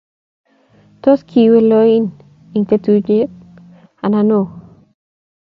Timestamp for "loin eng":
1.71-2.65